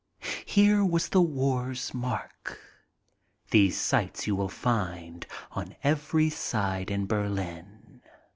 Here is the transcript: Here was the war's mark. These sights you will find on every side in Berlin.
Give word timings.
Here 0.47 0.83
was 0.83 1.09
the 1.09 1.21
war's 1.21 1.93
mark. 1.93 2.59
These 3.51 3.79
sights 3.79 4.25
you 4.25 4.35
will 4.35 4.49
find 4.49 5.27
on 5.51 5.75
every 5.83 6.31
side 6.31 6.89
in 6.89 7.05
Berlin. 7.05 8.01